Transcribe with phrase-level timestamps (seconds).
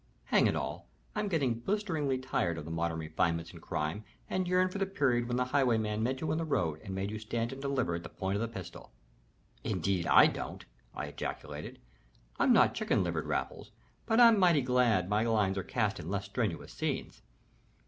[0.25, 4.67] Hang it all I'm getting blisteringly tired of the modern refinements in crime, and yearn
[4.67, 7.53] for the period when the highwayman met you on the road and made you stand
[7.53, 8.91] and deliver at the point of the pistol."
[9.63, 11.77] "Indeed I don't!" I ejaculated.
[12.39, 13.69] "I'm not chicken livered, Raffles,
[14.07, 17.21] but I'm mighty glad my lines are cast in less strenuous scenes.